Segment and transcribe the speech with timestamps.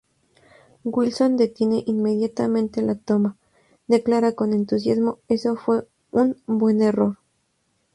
[0.83, 3.37] Wilson detiene inmediatamente la toma,
[3.85, 7.19] declara con entusiasmo "¡Eso fue un buen error!